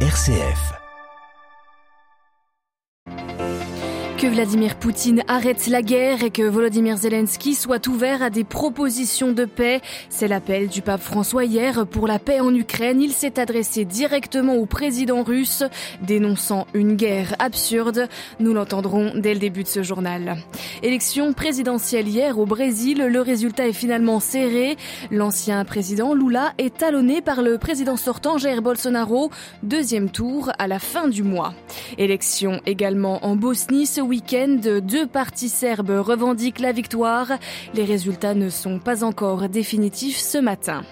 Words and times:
RCF. 0.00 0.85
Que 4.18 4.28
Vladimir 4.28 4.76
Poutine 4.76 5.22
arrête 5.28 5.66
la 5.66 5.82
guerre 5.82 6.22
et 6.22 6.30
que 6.30 6.42
Volodymyr 6.42 6.96
Zelensky 6.96 7.54
soit 7.54 7.86
ouvert 7.86 8.22
à 8.22 8.30
des 8.30 8.44
propositions 8.44 9.32
de 9.32 9.44
paix. 9.44 9.82
C'est 10.08 10.26
l'appel 10.26 10.68
du 10.68 10.80
pape 10.80 11.02
François 11.02 11.44
hier 11.44 11.86
pour 11.86 12.06
la 12.06 12.18
paix 12.18 12.40
en 12.40 12.54
Ukraine. 12.54 13.02
Il 13.02 13.12
s'est 13.12 13.38
adressé 13.38 13.84
directement 13.84 14.54
au 14.54 14.64
président 14.64 15.22
russe, 15.22 15.64
dénonçant 16.00 16.66
une 16.72 16.94
guerre 16.94 17.34
absurde. 17.40 18.08
Nous 18.40 18.54
l'entendrons 18.54 19.12
dès 19.14 19.34
le 19.34 19.38
début 19.38 19.64
de 19.64 19.68
ce 19.68 19.82
journal. 19.82 20.38
Élection 20.82 21.34
présidentielle 21.34 22.08
hier 22.08 22.38
au 22.38 22.46
Brésil. 22.46 23.06
Le 23.06 23.20
résultat 23.20 23.68
est 23.68 23.74
finalement 23.74 24.18
serré. 24.18 24.78
L'ancien 25.10 25.62
président 25.66 26.14
Lula 26.14 26.54
est 26.56 26.78
talonné 26.78 27.20
par 27.20 27.42
le 27.42 27.58
président 27.58 27.98
sortant 27.98 28.38
Jair 28.38 28.62
Bolsonaro. 28.62 29.30
Deuxième 29.62 30.08
tour 30.08 30.50
à 30.58 30.68
la 30.68 30.78
fin 30.78 31.08
du 31.08 31.22
mois. 31.22 31.52
Élection 31.98 32.62
également 32.64 33.22
en 33.26 33.36
Bosnie 33.36 33.84
week-end, 34.16 34.80
deux 34.80 35.06
partis 35.06 35.50
serbes 35.50 35.90
revendiquent 35.90 36.60
la 36.60 36.72
victoire. 36.72 37.32
Les 37.74 37.84
résultats 37.84 38.32
ne 38.32 38.48
sont 38.48 38.78
pas 38.78 39.04
encore 39.04 39.50
définitifs 39.50 40.16
ce 40.16 40.38
matin. 40.38 40.84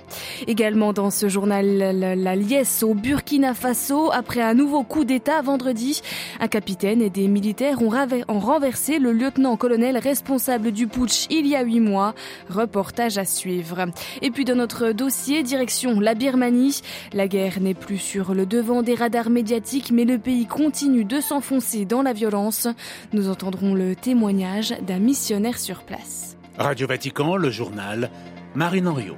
Également 0.47 0.93
dans 0.93 1.11
ce 1.11 1.31
journal, 1.31 1.67
la 1.99 2.37
liesse 2.37 2.83
au 2.83 2.93
Burkina 2.93 3.55
Faso. 3.55 4.13
Après 4.13 4.43
un 4.43 4.53
nouveau 4.53 4.83
coup 4.83 5.07
d'État 5.07 5.41
vendredi, 5.41 6.03
un 6.39 6.49
capitaine 6.49 7.01
et 7.01 7.09
des 7.09 7.27
militaires 7.27 7.79
ont 7.81 8.41
renversé 8.41 8.99
le 8.99 9.13
lieutenant-colonel 9.13 9.97
responsable 9.97 10.71
du 10.71 10.87
putsch 10.87 11.27
il 11.31 11.47
y 11.47 11.57
a 11.57 11.63
huit 11.63 11.81
mois. 11.81 12.15
Reportage 12.51 13.17
à 13.17 13.25
suivre. 13.25 13.87
Et 14.21 14.31
puis 14.31 14.45
dans 14.45 14.57
notre 14.57 14.93
dossier, 14.93 15.43
direction 15.43 15.99
la 15.99 16.15
Birmanie. 16.15 16.83
La 17.15 17.27
guerre 17.27 17.59
n'est 17.63 17.73
plus 17.73 17.97
sur 17.97 18.35
le 18.35 18.45
devant 18.45 18.83
des 18.83 18.95
radars 18.95 19.31
médiatiques, 19.31 19.93
mais 19.93 20.05
le 20.05 20.19
pays 20.19 20.45
continue 20.45 21.07
de 21.07 21.21
s'enfoncer 21.21 21.87
dans 21.87 22.03
la 22.03 22.13
violence. 22.13 22.69
Nous 23.13 23.29
entendrons 23.29 23.75
le 23.75 23.95
témoignage 23.95 24.75
d'un 24.87 24.99
missionnaire 24.99 25.59
sur 25.59 25.83
place. 25.83 26.37
Radio 26.59 26.87
Vatican, 26.87 27.37
le 27.37 27.51
journal, 27.51 28.11
Marine 28.55 28.89
Henriot. 28.89 29.17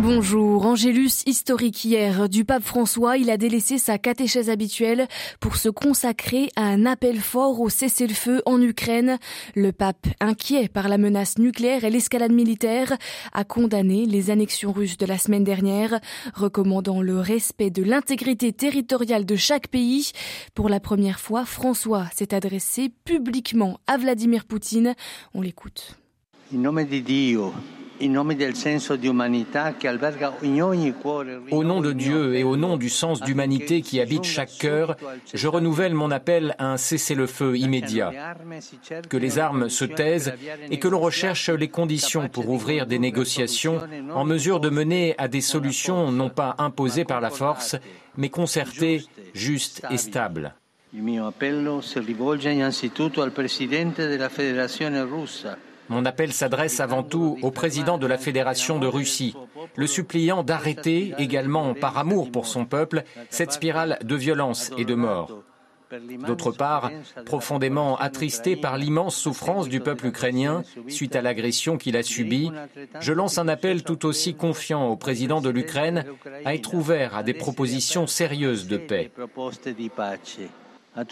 Bonjour, 0.00 0.64
Angélus 0.64 1.24
historique 1.26 1.84
hier 1.84 2.28
du 2.28 2.44
pape 2.44 2.62
François, 2.62 3.16
il 3.16 3.30
a 3.30 3.36
délaissé 3.36 3.78
sa 3.78 3.98
catéchèse 3.98 4.48
habituelle 4.48 5.08
pour 5.40 5.56
se 5.56 5.68
consacrer 5.68 6.50
à 6.54 6.62
un 6.62 6.86
appel 6.86 7.18
fort 7.18 7.60
au 7.60 7.68
cessez-le-feu 7.68 8.40
en 8.46 8.62
Ukraine. 8.62 9.18
Le 9.56 9.72
pape, 9.72 10.06
inquiet 10.20 10.68
par 10.68 10.88
la 10.88 10.98
menace 10.98 11.38
nucléaire 11.38 11.82
et 11.82 11.90
l'escalade 11.90 12.30
militaire, 12.30 12.96
a 13.32 13.42
condamné 13.42 14.06
les 14.06 14.30
annexions 14.30 14.72
russes 14.72 14.98
de 14.98 15.06
la 15.06 15.18
semaine 15.18 15.42
dernière, 15.42 15.98
recommandant 16.32 17.02
le 17.02 17.18
respect 17.18 17.70
de 17.70 17.82
l'intégrité 17.82 18.52
territoriale 18.52 19.26
de 19.26 19.34
chaque 19.34 19.66
pays. 19.66 20.12
Pour 20.54 20.68
la 20.68 20.78
première 20.78 21.18
fois, 21.18 21.44
François 21.44 22.06
s'est 22.14 22.34
adressé 22.34 22.92
publiquement 23.04 23.80
à 23.88 23.96
Vladimir 23.96 24.44
Poutine. 24.44 24.94
On 25.34 25.40
l'écoute. 25.40 25.98
Au 28.00 28.06
nom 31.64 31.80
de 31.80 31.92
Dieu 31.92 32.36
et 32.36 32.44
au 32.44 32.56
nom 32.56 32.76
du 32.76 32.88
sens 32.88 33.20
d'humanité 33.20 33.82
qui 33.82 34.00
habite 34.00 34.24
chaque 34.24 34.56
cœur, 34.58 34.96
je 35.32 35.48
renouvelle 35.48 35.94
mon 35.94 36.10
appel 36.10 36.54
à 36.58 36.72
un 36.72 36.76
cessez-le-feu 36.76 37.56
immédiat. 37.56 38.12
Que 39.08 39.16
les 39.16 39.38
armes 39.38 39.68
se 39.68 39.84
taisent 39.84 40.34
et 40.70 40.78
que 40.78 40.88
l'on 40.88 41.00
recherche 41.00 41.50
les 41.50 41.68
conditions 41.68 42.28
pour 42.28 42.48
ouvrir 42.50 42.86
des 42.86 42.98
négociations 42.98 43.80
en 44.14 44.24
mesure 44.24 44.60
de 44.60 44.70
mener 44.70 45.14
à 45.18 45.28
des 45.28 45.40
solutions 45.40 46.12
non 46.12 46.30
pas 46.30 46.54
imposées 46.58 47.04
par 47.04 47.20
la 47.20 47.30
force, 47.30 47.76
mais 48.16 48.28
concertées, 48.28 49.04
justes 49.34 49.82
et 49.90 49.96
stables. 49.96 50.54
Il 50.94 51.02
mio 51.02 51.26
appello 51.26 51.82
si 51.82 51.98
rivolge 51.98 52.50
innanzitutto 52.50 53.20
al 53.20 53.32
presidente 53.32 54.06
della 54.06 54.30
Federazione 54.30 55.02
russa 55.02 55.58
mon 55.88 56.04
appel 56.04 56.32
s'adresse 56.32 56.80
avant 56.80 57.02
tout 57.02 57.38
au 57.42 57.50
président 57.50 57.98
de 57.98 58.06
la 58.06 58.18
Fédération 58.18 58.78
de 58.78 58.86
Russie, 58.86 59.34
le 59.76 59.86
suppliant 59.86 60.42
d'arrêter, 60.42 61.14
également 61.18 61.74
par 61.74 61.98
amour 61.98 62.30
pour 62.30 62.46
son 62.46 62.64
peuple, 62.64 63.04
cette 63.30 63.52
spirale 63.52 63.98
de 64.02 64.14
violence 64.14 64.70
et 64.76 64.84
de 64.84 64.94
mort. 64.94 65.42
D'autre 66.26 66.52
part, 66.52 66.90
profondément 67.24 67.96
attristé 67.96 68.56
par 68.56 68.76
l'immense 68.76 69.16
souffrance 69.16 69.68
du 69.68 69.80
peuple 69.80 70.06
ukrainien 70.06 70.62
suite 70.88 71.16
à 71.16 71.22
l'agression 71.22 71.78
qu'il 71.78 71.96
a 71.96 72.02
subie, 72.02 72.50
je 73.00 73.12
lance 73.12 73.38
un 73.38 73.48
appel 73.48 73.82
tout 73.82 74.04
aussi 74.04 74.34
confiant 74.34 74.86
au 74.88 74.96
président 74.96 75.40
de 75.40 75.48
l'Ukraine 75.48 76.04
à 76.44 76.54
être 76.54 76.74
ouvert 76.74 77.16
à 77.16 77.22
des 77.22 77.34
propositions 77.34 78.06
sérieuses 78.06 78.68
de 78.68 78.76
paix. 78.76 79.10
À 80.98 81.04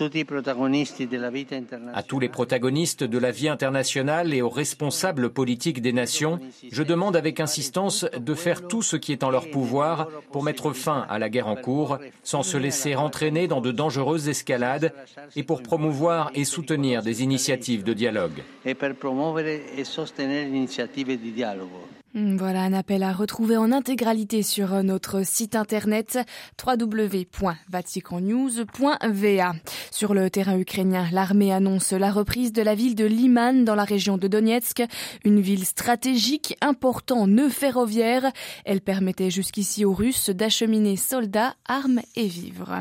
tous 2.03 2.19
les 2.19 2.29
protagonistes 2.29 3.05
de 3.05 3.19
la 3.19 3.31
vie 3.31 3.49
internationale 3.49 4.35
et 4.35 4.43
aux 4.43 4.49
responsables 4.49 5.31
politiques 5.31 5.81
des 5.81 5.93
nations, 5.93 6.41
je 6.73 6.83
demande 6.83 7.15
avec 7.15 7.39
insistance 7.39 8.05
de 8.19 8.35
faire 8.35 8.67
tout 8.67 8.83
ce 8.83 8.97
qui 8.97 9.13
est 9.13 9.23
en 9.23 9.31
leur 9.31 9.49
pouvoir 9.49 10.09
pour 10.33 10.43
mettre 10.43 10.73
fin 10.73 11.07
à 11.09 11.21
la 11.21 11.29
guerre 11.29 11.47
en 11.47 11.55
cours, 11.55 11.99
sans 12.25 12.43
se 12.43 12.57
laisser 12.57 12.97
entraîner 12.97 13.47
dans 13.47 13.61
de 13.61 13.71
dangereuses 13.71 14.29
escalades 14.29 14.93
et 15.37 15.45
pour 15.45 15.63
promouvoir 15.63 16.33
et 16.35 16.45
soutenir 16.45 17.03
des 17.03 17.23
initiatives 17.23 17.85
de 17.85 17.93
dialogue. 17.93 18.43
Hmm, 22.17 22.37
voilà 22.39 22.63
un 22.63 22.73
appel 22.73 23.03
à 23.03 23.13
retrouver 23.13 23.59
en 23.59 23.73
intégralité 23.73 24.43
sur 24.43 24.73
euh, 24.73 24.83
notre 24.83 25.23
site 25.23 25.55
internet 25.55 26.19
www.vaticannews.va. 26.67 29.53
Sur 29.91 30.15
le 30.15 30.31
terrain 30.31 30.59
ukrainien, 30.59 31.07
l'armée 31.13 31.53
annonce 31.53 31.93
la 31.93 32.11
reprise 32.11 32.55
de 32.55 32.63
la 32.63 32.75
ville 32.75 32.95
de 32.95 33.05
Liman 33.05 33.67
dans 33.67 33.75
la 33.75 33.85
région 33.85 34.17
de 34.17 34.29
Donetsk, 34.29 34.83
une 35.27 35.43
ville 35.43 35.67
stratégique, 35.67 36.57
important 36.63 37.27
nœud 37.27 37.51
ferroviaire. 37.51 38.33
Elle 38.65 38.81
permettait 38.81 39.31
jusqu'ici 39.31 39.85
aux 39.85 39.93
Russes 39.93 40.31
d'acheminer 40.31 40.97
soldats, 40.97 41.55
armes 41.67 42.01
et 42.15 42.29
vivres. 42.29 42.81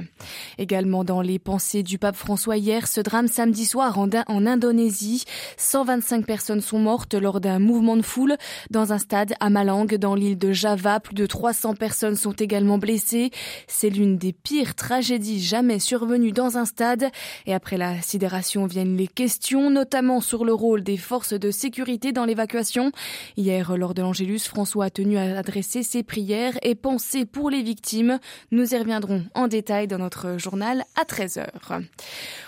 Également 0.58 1.04
dans 1.04 1.20
les 1.20 1.40
pensées 1.40 1.84
du 1.84 1.98
pape 1.98 2.16
François 2.16 2.56
hier, 2.56 2.88
ce 2.88 3.02
drame 3.02 3.28
samedi 3.28 3.66
soir 3.66 4.00
en, 4.00 4.08
en 4.28 4.46
Indonésie. 4.46 5.26
125 5.58 6.26
personnes 6.26 6.62
sont 6.62 6.80
mortes 6.80 7.16
lors 7.16 7.42
d'un 7.42 7.60
mouvement 7.60 7.98
de 7.98 8.02
foule 8.02 8.38
dans 8.70 8.94
un 8.94 8.98
stade 8.98 9.25
à 9.40 9.50
Malang, 9.50 9.88
dans 9.88 10.16
l'île 10.16 10.38
de 10.38 10.52
Java. 10.52 11.00
Plus 11.00 11.16
de 11.16 11.26
300 11.26 11.76
personnes 11.76 12.16
sont 12.16 12.34
également 12.34 12.78
blessées. 12.78 13.32
C'est 13.68 13.90
l'une 13.90 14.18
des 14.18 14.34
pires 14.34 14.76
tragédies 14.76 15.42
jamais 15.42 15.80
survenues 15.80 16.32
dans 16.32 16.58
un 16.58 16.66
stade. 16.66 17.10
Et 17.46 17.54
après 17.54 17.78
la 17.78 18.02
sidération 18.02 18.66
viennent 18.66 18.98
les 18.98 19.08
questions, 19.08 19.70
notamment 19.70 20.22
sur 20.22 20.46
le 20.46 20.54
rôle 20.54 20.84
des 20.84 20.98
forces 20.98 21.34
de 21.34 21.52
sécurité 21.52 22.12
dans 22.12 22.26
l'évacuation. 22.26 22.92
Hier, 23.38 23.78
lors 23.78 23.94
de 23.94 24.02
l'Angélus, 24.02 24.48
François 24.48 24.86
a 24.86 24.90
tenu 24.90 25.18
à 25.18 25.38
adresser 25.38 25.84
ses 25.84 26.04
prières 26.04 26.58
et 26.62 26.76
pensées 26.76 27.26
pour 27.26 27.50
les 27.50 27.64
victimes. 27.64 28.20
Nous 28.52 28.74
y 28.74 28.78
reviendrons 28.78 29.24
en 29.34 29.48
détail 29.48 29.88
dans 29.88 30.00
notre 30.00 30.38
journal 30.38 30.84
à 30.96 31.04
13h. 31.04 31.46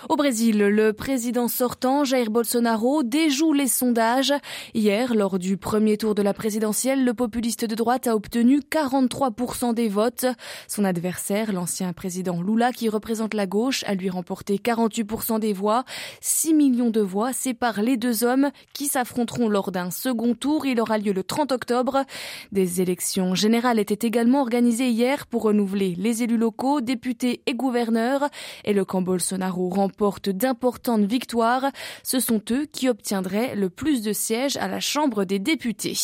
Au 0.08 0.16
Brésil, 0.16 0.58
le 0.58 0.92
président 0.92 1.48
sortant, 1.48 2.04
Jair 2.04 2.30
Bolsonaro, 2.30 3.02
déjoue 3.02 3.52
les 3.52 3.68
sondages. 3.68 4.34
Hier, 4.74 5.14
lors 5.14 5.38
du 5.38 5.56
premier 5.56 5.96
tour 5.96 6.14
de 6.14 6.22
la 6.22 6.34
présidence 6.34 6.67
le 6.68 7.12
populiste 7.12 7.64
de 7.64 7.74
droite 7.74 8.06
a 8.08 8.14
obtenu 8.14 8.60
43% 8.60 9.72
des 9.72 9.88
votes. 9.88 10.26
Son 10.66 10.84
adversaire, 10.84 11.50
l'ancien 11.50 11.94
président 11.94 12.42
Lula, 12.42 12.72
qui 12.72 12.90
représente 12.90 13.32
la 13.32 13.46
gauche, 13.46 13.84
a 13.86 13.94
lui 13.94 14.10
remporté 14.10 14.58
48% 14.58 15.40
des 15.40 15.54
voix. 15.54 15.84
6 16.20 16.52
millions 16.52 16.90
de 16.90 17.00
voix 17.00 17.32
séparent 17.32 17.80
les 17.80 17.96
deux 17.96 18.22
hommes 18.22 18.50
qui 18.74 18.86
s'affronteront 18.86 19.48
lors 19.48 19.72
d'un 19.72 19.90
second 19.90 20.34
tour. 20.34 20.66
Il 20.66 20.78
aura 20.78 20.98
lieu 20.98 21.12
le 21.12 21.22
30 21.22 21.52
octobre. 21.52 22.04
Des 22.52 22.82
élections 22.82 23.34
générales 23.34 23.78
étaient 23.78 24.06
également 24.06 24.42
organisées 24.42 24.90
hier 24.90 25.26
pour 25.26 25.44
renouveler 25.44 25.94
les 25.96 26.22
élus 26.22 26.36
locaux, 26.36 26.82
députés 26.82 27.40
et 27.46 27.54
gouverneurs. 27.54 28.28
Et 28.66 28.74
le 28.74 28.84
camp 28.84 29.00
Bolsonaro 29.00 29.70
remporte 29.70 30.28
d'importantes 30.28 31.06
victoires. 31.06 31.70
Ce 32.02 32.20
sont 32.20 32.42
eux 32.50 32.66
qui 32.70 32.90
obtiendraient 32.90 33.54
le 33.54 33.70
plus 33.70 34.02
de 34.02 34.12
sièges 34.12 34.58
à 34.58 34.68
la 34.68 34.80
Chambre 34.80 35.24
des 35.24 35.38
députés. 35.38 35.96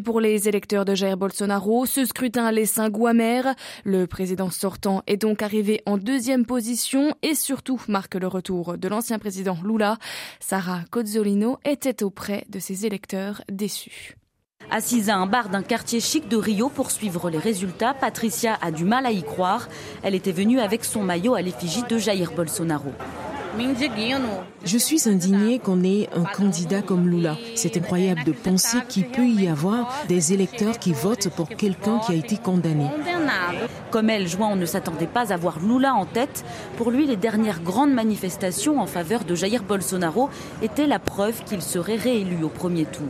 Pour 0.00 0.20
les 0.20 0.48
électeurs 0.48 0.84
de 0.84 0.94
Jair 0.94 1.16
Bolsonaro, 1.16 1.86
ce 1.86 2.04
scrutin 2.04 2.50
laisse 2.50 2.78
un 2.78 2.90
goût 2.90 3.06
amer. 3.06 3.54
Le 3.84 4.06
président 4.06 4.50
sortant 4.50 5.02
est 5.06 5.16
donc 5.16 5.42
arrivé 5.42 5.82
en 5.86 5.96
deuxième 5.96 6.46
position 6.46 7.14
et 7.22 7.34
surtout 7.34 7.80
marque 7.88 8.14
le 8.14 8.26
retour 8.26 8.78
de 8.78 8.88
l'ancien 8.88 9.18
président 9.18 9.56
Lula. 9.64 9.98
Sarah 10.40 10.80
Cozzolino 10.90 11.58
était 11.64 12.02
auprès 12.02 12.44
de 12.48 12.58
ses 12.58 12.86
électeurs 12.86 13.42
déçus. 13.50 14.16
Assise 14.70 15.10
à 15.10 15.16
un 15.16 15.26
bar 15.26 15.48
d'un 15.48 15.62
quartier 15.62 16.00
chic 16.00 16.28
de 16.28 16.36
Rio 16.36 16.68
pour 16.68 16.90
suivre 16.90 17.30
les 17.30 17.38
résultats, 17.38 17.94
Patricia 17.94 18.58
a 18.60 18.70
du 18.70 18.84
mal 18.84 19.06
à 19.06 19.12
y 19.12 19.22
croire. 19.22 19.68
Elle 20.02 20.14
était 20.14 20.32
venue 20.32 20.58
avec 20.58 20.84
son 20.84 21.02
maillot 21.02 21.34
à 21.34 21.42
l'effigie 21.42 21.84
de 21.88 21.98
Jair 21.98 22.32
Bolsonaro. 22.32 22.92
Je 24.64 24.78
suis 24.78 25.08
indignée 25.08 25.58
qu'on 25.58 25.82
ait 25.82 26.08
un 26.14 26.24
candidat 26.24 26.82
comme 26.82 27.08
Lula. 27.08 27.36
C'est 27.54 27.76
incroyable 27.76 28.24
de 28.24 28.32
penser 28.32 28.78
qu'il 28.88 29.08
peut 29.08 29.26
y 29.26 29.48
avoir 29.48 29.92
des 30.08 30.32
électeurs 30.32 30.78
qui 30.78 30.92
votent 30.92 31.28
pour 31.30 31.48
quelqu'un 31.48 31.98
qui 32.00 32.12
a 32.12 32.14
été 32.16 32.36
condamné. 32.36 32.86
Comme 33.90 34.10
elle, 34.10 34.28
João 34.28 34.56
ne 34.56 34.66
s'attendait 34.66 35.06
pas 35.06 35.32
à 35.32 35.36
voir 35.36 35.58
Lula 35.60 35.94
en 35.94 36.04
tête. 36.04 36.44
Pour 36.76 36.90
lui, 36.90 37.06
les 37.06 37.16
dernières 37.16 37.60
grandes 37.60 37.92
manifestations 37.92 38.80
en 38.80 38.86
faveur 38.86 39.24
de 39.24 39.34
Jair 39.34 39.62
Bolsonaro 39.62 40.28
étaient 40.62 40.86
la 40.86 40.98
preuve 40.98 41.42
qu'il 41.44 41.62
serait 41.62 41.96
réélu 41.96 42.42
au 42.42 42.48
premier 42.48 42.84
tour. 42.84 43.06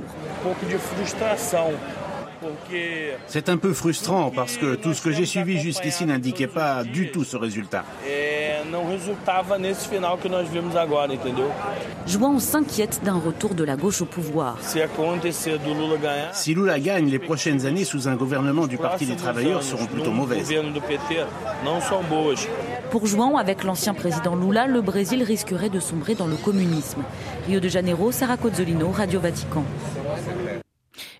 C'est 3.27 3.49
un 3.49 3.56
peu 3.56 3.73
frustrant 3.73 4.31
parce 4.31 4.56
que 4.56 4.75
tout 4.75 4.94
ce 4.94 5.03
que 5.03 5.11
j'ai 5.11 5.27
suivi 5.27 5.59
jusqu'ici 5.59 6.05
n'indiquait 6.06 6.47
pas 6.47 6.85
du 6.85 7.11
tout 7.11 7.25
ce 7.25 7.37
résultat. 7.37 7.85
João 12.06 12.38
s'inquiète 12.38 13.00
d'un 13.05 13.19
retour 13.19 13.55
de 13.55 13.65
la 13.65 13.77
gauche 13.77 14.03
au 14.03 14.06
pouvoir. 14.06 14.56
Si 16.33 16.55
Lula 16.55 16.79
gagne, 16.81 17.09
les 17.09 17.19
prochaines 17.19 17.67
années 17.67 17.85
sous 17.85 18.09
un 18.09 18.17
gouvernement 18.17 18.67
du 18.67 18.79
Parti 18.79 19.06
des 19.06 19.17
travailleurs 19.17 19.62
seront 19.62 19.87
plutôt 19.87 20.12
mauvaises. 20.12 20.53
Pour 22.91 23.06
João, 23.06 23.37
avec 23.37 23.65
l'ancien 23.65 23.94
président 23.94 24.37
Lula, 24.37 24.67
le 24.67 24.81
Brésil 24.81 25.23
risquerait 25.23 25.71
de 25.71 25.81
sombrer 25.81 26.15
dans 26.15 26.27
le 26.27 26.37
communisme. 26.37 27.03
Rio 27.47 27.61
de 27.61 27.69
Janeiro, 27.69 28.12
Sarah 28.12 28.37
Cozzolino, 28.37 28.91
Radio 28.91 29.21
Vatican. 29.21 29.65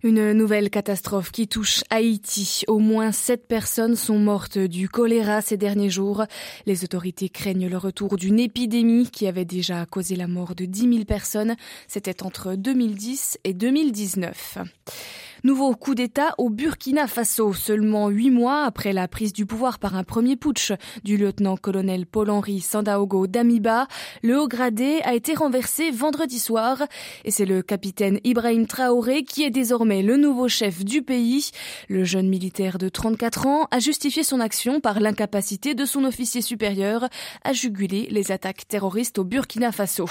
Une 0.03 0.33
nouvelle 0.33 0.71
catastrophe 0.71 1.33
qui 1.33 1.49
touche 1.49 1.83
Haïti. 1.91 2.65
Au 2.69 2.79
moins 2.79 3.13
sept 3.13 3.47
personnes 3.49 3.97
sont 3.97 4.19
mortes 4.19 4.59
du 4.59 4.89
choléra 4.89 5.41
ces 5.41 5.57
derniers 5.57 5.91
jours. 5.91 6.25
Les 6.67 6.85
autorités 6.85 7.29
craignent 7.29 7.69
le 7.69 7.79
retour 7.79 8.17
d'une 8.17 8.39
épidémie 8.39 9.11
qui 9.11 9.27
avait 9.27 9.45
déjà 9.45 9.87
causé 9.87 10.17
la 10.17 10.27
mort 10.27 10.55
de 10.55 10.65
10 10.65 10.93
000 10.93 11.05
personnes. 11.05 11.57
C'était 11.89 12.23
entre 12.23 12.55
2010 12.55 13.39
et 13.45 13.55
2019. 13.55 14.59
Nouveau 15.47 15.77
coup 15.77 15.95
d'État 15.95 16.35
au 16.39 16.51
Burkina 16.51 17.07
Faso, 17.07 17.53
seulement 17.53 18.09
huit 18.09 18.33
mois 18.33 18.65
après 18.65 18.93
la 18.93 19.07
prise 19.07 19.33
du 19.33 19.47
pouvoir 19.47 19.79
par 19.79 19.95
un 19.95 20.03
premier 20.03 20.35
putsch 20.35 20.73
du 21.05 21.17
lieutenant-colonel 21.17 22.05
Paul-Henri 22.05 22.59
Sandaogo 22.59 23.29
Damiba. 23.29 23.87
Le 24.25 24.41
haut 24.41 24.49
gradé 24.49 25.03
a 25.05 25.15
été 25.15 25.35
renversé 25.35 25.93
vendredi 25.93 26.41
soir 26.41 26.83
et 27.25 27.31
c'est 27.31 27.45
le 27.45 27.63
capitaine 27.63 28.19
Ibrahim 28.25 28.67
Traoré 28.67 29.23
qui 29.23 29.45
est 29.45 29.53
désormais 29.53 30.03
le 30.03 30.17
nouveau 30.17 30.49
chef 30.49 30.85
du 30.85 31.03
pays. 31.03 31.53
Le 31.89 32.03
jeune 32.03 32.29
militaire 32.29 32.79
de 32.79 32.89
34 32.89 33.47
ans 33.47 33.69
a 33.71 33.79
justifié 33.79 34.25
son 34.25 34.41
action 34.41 34.81
par 34.81 34.99
l'incapacité 34.99 35.77
de 35.77 35.85
son 35.85 36.03
officier 36.03 36.41
supérieur 36.41 37.09
à 37.45 37.53
juguler 37.53 38.09
les 38.11 38.33
attaques 38.33 38.67
terroristes 38.67 39.21
au 39.21 39.23
Burkina 39.23 39.71
Faso. 39.71 40.07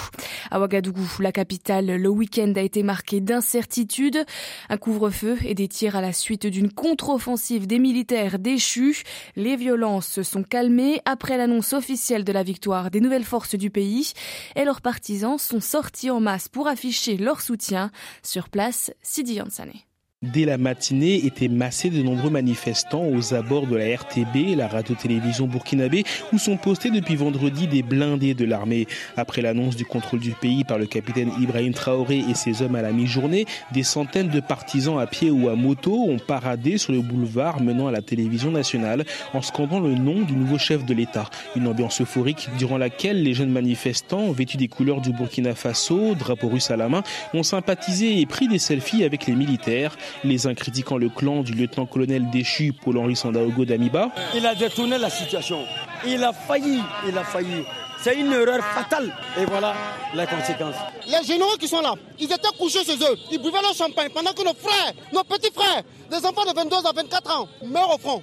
À 0.50 0.58
Ouagadougou, 0.58 1.06
la 1.20 1.30
capitale, 1.30 1.96
le 1.96 2.08
week-end 2.08 2.54
a 2.56 2.62
été 2.62 2.82
marqué 2.82 3.20
d'incertitudes. 3.20 4.24
Un 4.70 4.78
couvre-feu 4.78 5.25
et 5.44 5.54
des 5.54 5.68
tirs 5.68 5.96
à 5.96 6.00
la 6.00 6.12
suite 6.12 6.46
d'une 6.46 6.72
contre-offensive 6.72 7.66
des 7.66 7.78
militaires 7.78 8.38
déchus. 8.38 9.02
Les 9.34 9.56
violences 9.56 10.06
se 10.06 10.22
sont 10.22 10.42
calmées 10.42 11.00
après 11.04 11.36
l'annonce 11.36 11.72
officielle 11.72 12.24
de 12.24 12.32
la 12.32 12.42
victoire 12.42 12.90
des 12.90 13.00
nouvelles 13.00 13.24
forces 13.24 13.54
du 13.54 13.70
pays 13.70 14.12
et 14.54 14.64
leurs 14.64 14.80
partisans 14.80 15.38
sont 15.38 15.60
sortis 15.60 16.10
en 16.10 16.20
masse 16.20 16.48
pour 16.48 16.68
afficher 16.68 17.16
leur 17.16 17.40
soutien. 17.40 17.90
Sur 18.22 18.48
place, 18.48 18.92
Sidi 19.02 19.34
Yansane 19.34 19.72
dès 20.32 20.44
la 20.44 20.58
matinée 20.58 21.24
étaient 21.24 21.48
massés 21.48 21.90
de 21.90 22.02
nombreux 22.02 22.30
manifestants 22.30 23.04
aux 23.04 23.34
abords 23.34 23.66
de 23.66 23.76
la 23.76 23.96
RTB, 23.96 24.56
la 24.56 24.68
radio-télévision 24.68 25.46
burkinabé, 25.46 26.04
où 26.32 26.38
sont 26.38 26.56
postés 26.56 26.90
depuis 26.90 27.16
vendredi 27.16 27.66
des 27.66 27.82
blindés 27.82 28.34
de 28.34 28.44
l'armée. 28.44 28.86
Après 29.16 29.42
l'annonce 29.42 29.76
du 29.76 29.84
contrôle 29.84 30.20
du 30.20 30.32
pays 30.32 30.64
par 30.64 30.78
le 30.78 30.86
capitaine 30.86 31.30
Ibrahim 31.40 31.72
Traoré 31.72 32.24
et 32.28 32.34
ses 32.34 32.62
hommes 32.62 32.74
à 32.74 32.82
la 32.82 32.92
mi-journée, 32.92 33.46
des 33.72 33.82
centaines 33.82 34.28
de 34.28 34.40
partisans 34.40 34.98
à 34.98 35.06
pied 35.06 35.30
ou 35.30 35.48
à 35.48 35.54
moto 35.54 36.04
ont 36.08 36.18
paradé 36.18 36.78
sur 36.78 36.92
le 36.92 37.00
boulevard 37.00 37.62
menant 37.62 37.86
à 37.86 37.92
la 37.92 38.02
télévision 38.02 38.50
nationale 38.50 39.04
en 39.32 39.42
scandant 39.42 39.80
le 39.80 39.94
nom 39.94 40.22
du 40.22 40.34
nouveau 40.34 40.58
chef 40.58 40.84
de 40.84 40.94
l'État. 40.94 41.30
Une 41.54 41.66
ambiance 41.68 42.00
euphorique 42.00 42.48
durant 42.58 42.78
laquelle 42.78 43.22
les 43.22 43.34
jeunes 43.34 43.50
manifestants, 43.50 44.30
vêtus 44.32 44.56
des 44.56 44.68
couleurs 44.68 45.00
du 45.00 45.12
Burkina 45.12 45.54
Faso, 45.54 46.14
drapeau 46.14 46.48
russe 46.48 46.70
à 46.70 46.76
la 46.76 46.88
main, 46.88 47.02
ont 47.34 47.42
sympathisé 47.42 48.20
et 48.20 48.26
pris 48.26 48.48
des 48.48 48.58
selfies 48.58 49.04
avec 49.04 49.26
les 49.26 49.34
militaires 49.34 49.96
les 50.24 50.46
uns 50.46 50.54
critiquant 50.54 50.96
le 50.96 51.08
clan 51.08 51.42
du 51.42 51.52
lieutenant-colonel 51.52 52.30
déchu 52.30 52.72
Paul-Henri 52.72 53.16
Sandaogo 53.16 53.64
d'Amiba. 53.64 54.10
Il 54.34 54.46
a 54.46 54.54
détourné 54.54 54.98
la 54.98 55.10
situation. 55.10 55.58
Il 56.06 56.22
a 56.22 56.32
failli, 56.32 56.80
il 57.08 57.16
a 57.16 57.24
failli. 57.24 57.64
C'est 58.02 58.14
une 58.14 58.32
erreur 58.32 58.62
fatale. 58.64 59.12
Et 59.40 59.44
voilà 59.46 59.74
la 60.14 60.26
conséquence. 60.26 60.74
Les 61.06 61.26
généraux 61.26 61.56
qui 61.58 61.66
sont 61.66 61.80
là, 61.80 61.94
ils 62.18 62.26
étaient 62.26 62.56
couchés 62.58 62.84
chez 62.84 62.94
eux. 62.94 63.16
Ils 63.32 63.38
buvaient 63.38 63.62
leur 63.62 63.74
champagne 63.74 64.10
pendant 64.14 64.32
que 64.32 64.44
nos 64.44 64.54
frères, 64.54 64.92
nos 65.12 65.24
petits 65.24 65.50
frères, 65.52 65.82
des 66.10 66.24
enfants 66.24 66.44
de 66.44 66.54
22 66.54 66.76
à 66.76 66.92
24 66.92 67.40
ans, 67.40 67.48
meurent 67.64 67.94
au 67.94 67.98
front. 67.98 68.22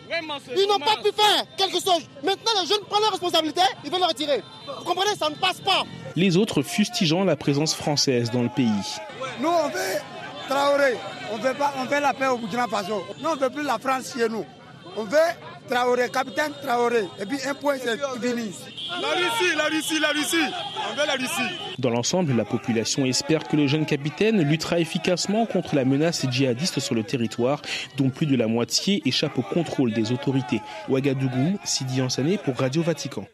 Ils 0.55 0.67
n'ont 0.67 0.79
pas 0.79 0.95
pu 1.03 1.09
faire 1.13 1.45
quelque 1.57 1.83
chose. 1.83 2.03
Maintenant, 2.23 2.61
les 2.61 2.67
jeunes 2.67 2.85
prennent 2.89 3.01
leurs 3.01 3.11
responsabilités, 3.11 3.61
ils 3.83 3.91
veulent 3.91 3.99
les 3.99 4.05
retirer. 4.05 4.41
Vous 4.79 4.85
comprenez, 4.85 5.15
ça 5.19 5.29
ne 5.29 5.35
passe 5.35 5.59
pas. 5.59 5.83
Les 6.15 6.37
autres 6.37 6.61
fustigeant 6.61 7.23
la 7.23 7.35
présence 7.35 7.73
française 7.73 8.31
dans 8.31 8.43
le 8.43 8.49
pays. 8.49 8.69
Nous, 9.41 9.49
on 9.49 9.67
veut 9.69 9.99
Traoré. 10.47 10.97
On 11.31 11.37
veut, 11.37 11.53
pas, 11.53 11.73
on 11.77 11.85
veut 11.85 11.99
la 11.99 12.13
paix 12.13 12.27
au 12.27 12.37
Burkina 12.37 12.67
Faso. 12.67 13.03
Nous, 13.21 13.29
on 13.29 13.35
veut 13.35 13.49
plus 13.49 13.63
la 13.63 13.77
France 13.79 14.13
chez 14.13 14.29
nous. 14.29 14.45
On 14.97 15.03
veut 15.03 15.17
Traoré, 15.69 16.09
capitaine 16.09 16.51
Traoré. 16.61 17.05
Et 17.19 17.25
puis 17.25 17.37
un 17.47 17.53
point, 17.53 17.75
c'est 17.77 17.97
fini. 17.97 18.51
La 19.01 19.07
Russie, 19.09 19.55
la 19.57 19.63
Russie, 19.65 19.99
la 19.99 20.09
Russie. 20.09 20.53
On 20.91 20.95
veut 20.95 21.07
la 21.07 21.13
Russie. 21.13 21.55
Dans 21.79 21.89
l'ensemble, 21.89 22.35
la 22.35 22.45
population 22.45 23.05
espère 23.05 23.43
que 23.47 23.55
le 23.55 23.65
jeune 23.65 23.85
capitaine 23.85 24.41
luttera 24.43 24.79
efficacement 24.79 25.45
contre 25.45 25.75
la 25.75 25.83
menace 25.83 26.25
djihadiste 26.29 26.79
sur 26.79 26.93
le 26.93 27.03
territoire, 27.03 27.61
dont 27.97 28.09
plus 28.09 28.27
de 28.27 28.35
la 28.35 28.47
moitié 28.47 29.01
échappe 29.05 29.37
au 29.39 29.41
contrôle 29.41 29.93
des 29.93 30.11
autorités. 30.11 30.61
Ouagadougou, 30.89 31.57
Sidi 31.63 32.01
Ansané 32.01 32.37
pour 32.37 32.57
Radio 32.57 32.83
Vatican. 32.83 33.25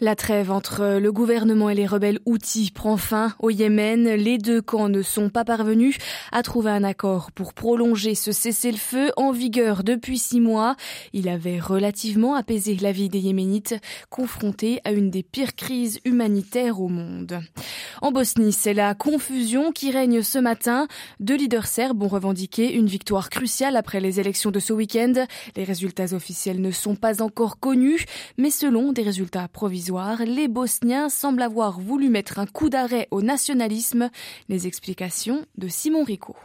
La 0.00 0.16
trêve 0.16 0.50
entre 0.50 0.98
le 0.98 1.12
gouvernement 1.12 1.70
et 1.70 1.74
les 1.74 1.86
rebelles 1.86 2.18
Houthis 2.26 2.70
prend 2.74 2.96
fin 2.98 3.34
au 3.38 3.48
Yémen. 3.50 4.04
Les 4.14 4.36
deux 4.36 4.60
camps 4.60 4.88
ne 4.88 5.02
sont 5.02 5.30
pas 5.30 5.44
parvenus 5.44 5.96
à 6.32 6.42
trouver 6.42 6.70
un 6.70 6.84
accord 6.84 7.30
pour 7.32 7.54
prolonger 7.54 8.14
ce 8.14 8.32
cessez-le-feu 8.32 9.12
en 9.16 9.32
vigueur 9.32 9.82
depuis 9.82 10.18
six 10.18 10.40
mois. 10.40 10.76
Il 11.14 11.28
avait 11.28 11.58
relativement 11.76 12.34
apaisé 12.34 12.74
la 12.76 12.90
vie 12.90 13.10
des 13.10 13.18
Yéménites, 13.18 13.74
confrontés 14.08 14.80
à 14.84 14.92
une 14.92 15.10
des 15.10 15.22
pires 15.22 15.54
crises 15.54 16.00
humanitaires 16.06 16.80
au 16.80 16.88
monde. 16.88 17.38
En 18.00 18.12
Bosnie, 18.12 18.54
c'est 18.54 18.72
la 18.72 18.94
confusion 18.94 19.72
qui 19.72 19.90
règne 19.90 20.22
ce 20.22 20.38
matin. 20.38 20.88
Deux 21.20 21.36
leaders 21.36 21.66
serbes 21.66 22.02
ont 22.02 22.08
revendiqué 22.08 22.72
une 22.72 22.86
victoire 22.86 23.28
cruciale 23.28 23.76
après 23.76 24.00
les 24.00 24.20
élections 24.20 24.50
de 24.50 24.58
ce 24.58 24.72
week-end. 24.72 25.26
Les 25.54 25.64
résultats 25.64 26.14
officiels 26.14 26.62
ne 26.62 26.70
sont 26.70 26.96
pas 26.96 27.20
encore 27.20 27.60
connus, 27.60 28.06
mais 28.38 28.50
selon 28.50 28.92
des 28.92 29.02
résultats 29.02 29.48
provisoires, 29.48 30.24
les 30.24 30.48
Bosniens 30.48 31.10
semblent 31.10 31.42
avoir 31.42 31.78
voulu 31.78 32.08
mettre 32.08 32.38
un 32.38 32.46
coup 32.46 32.70
d'arrêt 32.70 33.06
au 33.10 33.20
nationalisme. 33.20 34.08
Les 34.48 34.66
explications 34.66 35.44
de 35.58 35.68
Simon 35.68 36.04
Rico. 36.04 36.36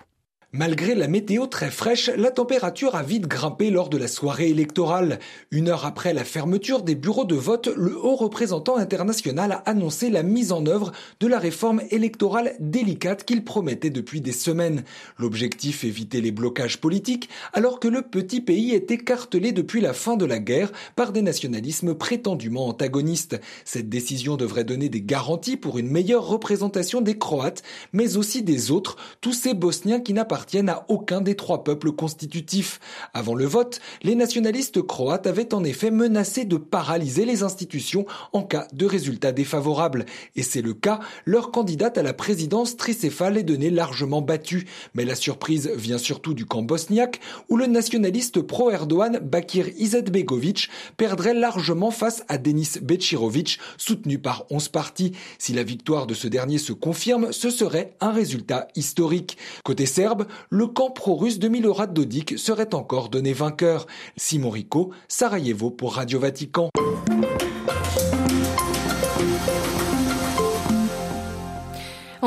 Malgré 0.53 0.95
la 0.95 1.07
météo 1.07 1.47
très 1.47 1.71
fraîche, 1.71 2.11
la 2.17 2.29
température 2.29 2.95
a 2.95 3.03
vite 3.03 3.25
grimpé 3.25 3.69
lors 3.69 3.87
de 3.87 3.95
la 3.95 4.09
soirée 4.09 4.49
électorale. 4.49 5.19
Une 5.49 5.69
heure 5.69 5.85
après 5.85 6.13
la 6.13 6.25
fermeture 6.25 6.81
des 6.83 6.93
bureaux 6.93 7.23
de 7.23 7.35
vote, 7.35 7.69
le 7.73 7.97
haut 7.97 8.17
représentant 8.17 8.75
international 8.75 9.53
a 9.53 9.63
annoncé 9.65 10.09
la 10.09 10.23
mise 10.23 10.51
en 10.51 10.65
œuvre 10.65 10.91
de 11.21 11.27
la 11.27 11.39
réforme 11.39 11.81
électorale 11.89 12.53
délicate 12.59 13.23
qu'il 13.23 13.45
promettait 13.45 13.91
depuis 13.91 14.19
des 14.19 14.33
semaines. 14.33 14.83
L'objectif 15.17 15.85
éviter 15.85 16.19
les 16.19 16.33
blocages 16.33 16.81
politiques 16.81 17.29
alors 17.53 17.79
que 17.79 17.87
le 17.87 18.01
petit 18.01 18.41
pays 18.41 18.73
est 18.73 18.91
écartelé 18.91 19.53
depuis 19.53 19.79
la 19.79 19.93
fin 19.93 20.17
de 20.17 20.25
la 20.25 20.39
guerre 20.39 20.73
par 20.97 21.13
des 21.13 21.21
nationalismes 21.21 21.95
prétendument 21.95 22.67
antagonistes. 22.67 23.39
Cette 23.63 23.87
décision 23.87 24.35
devrait 24.35 24.65
donner 24.65 24.89
des 24.89 25.01
garanties 25.01 25.55
pour 25.55 25.77
une 25.77 25.89
meilleure 25.89 26.27
représentation 26.27 26.99
des 26.99 27.17
Croates, 27.17 27.63
mais 27.93 28.17
aussi 28.17 28.43
des 28.43 28.69
autres, 28.69 28.97
tous 29.21 29.31
ces 29.31 29.53
Bosniens 29.53 30.01
qui 30.01 30.11
n'appartiennent 30.41 30.69
appartiennent 30.69 30.69
à 30.69 30.85
aucun 30.87 31.21
des 31.21 31.35
trois 31.35 31.63
peuples 31.63 31.91
constitutifs. 31.91 32.79
Avant 33.13 33.35
le 33.35 33.45
vote, 33.45 33.79
les 34.01 34.15
nationalistes 34.15 34.81
croates 34.81 35.27
avaient 35.27 35.53
en 35.53 35.63
effet 35.63 35.91
menacé 35.91 36.45
de 36.45 36.57
paralyser 36.57 37.25
les 37.25 37.43
institutions 37.43 38.05
en 38.33 38.41
cas 38.41 38.67
de 38.73 38.85
résultats 38.85 39.31
défavorables. 39.31 40.05
Et 40.35 40.41
c'est 40.41 40.63
le 40.63 40.73
cas, 40.73 40.99
leur 41.25 41.51
candidate 41.51 41.97
à 41.97 42.03
la 42.03 42.13
présidence 42.13 42.75
tricéphale 42.75 43.37
est 43.37 43.43
donnée 43.43 43.69
largement 43.69 44.21
battue. 44.21 44.67
Mais 44.95 45.05
la 45.05 45.15
surprise 45.15 45.69
vient 45.75 45.99
surtout 45.99 46.33
du 46.33 46.45
camp 46.45 46.63
bosniaque, 46.63 47.19
où 47.49 47.57
le 47.57 47.67
nationaliste 47.67 48.41
pro-Erdogan 48.41 49.19
Bakir 49.19 49.67
Izetbegovic 49.77 50.69
perdrait 50.97 51.35
largement 51.35 51.91
face 51.91 52.23
à 52.29 52.37
Denis 52.39 52.79
Bečirovic, 52.81 53.59
soutenu 53.77 54.17
par 54.17 54.45
11 54.49 54.69
partis. 54.69 55.11
Si 55.37 55.53
la 55.53 55.63
victoire 55.63 56.07
de 56.07 56.15
ce 56.15 56.27
dernier 56.27 56.57
se 56.57 56.73
confirme, 56.73 57.31
ce 57.31 57.51
serait 57.51 57.95
un 57.99 58.11
résultat 58.11 58.67
historique. 58.75 59.37
Côté 59.63 59.85
serbe, 59.85 60.25
le 60.49 60.67
camp 60.67 60.89
pro-russe 60.89 61.39
de 61.39 61.47
Milorad 61.47 61.93
Dodik 61.93 62.37
serait 62.37 62.73
encore 62.73 63.09
donné 63.09 63.33
vainqueur. 63.33 63.87
Simon 64.17 64.49
Rico, 64.49 64.91
Sarajevo 65.07 65.69
pour 65.71 65.95
Radio 65.95 66.19
Vatican. 66.19 66.69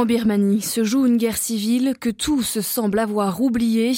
En 0.04 0.06
Birmanie 0.06 0.61
se 0.61 0.84
joue 0.84 1.06
une 1.06 1.16
guerre 1.16 1.38
civile 1.38 1.94
que 1.99 2.11
tous 2.11 2.61
semblent 2.61 2.99
avoir 2.99 3.40
oubliée. 3.40 3.94